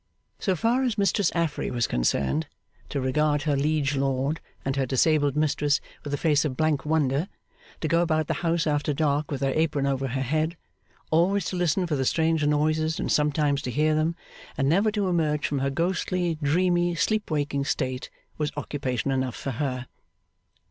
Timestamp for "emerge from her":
15.07-15.69